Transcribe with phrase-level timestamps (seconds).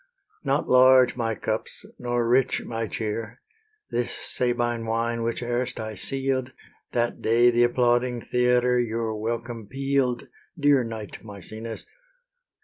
[0.43, 3.39] Not large my cups, nor rich my cheer,
[3.91, 6.53] This Sabine wine, which erst I seal'd,
[6.93, 10.27] That day the applauding theatre Your welcome peal'd,
[10.59, 11.85] Dear knight Maecenas!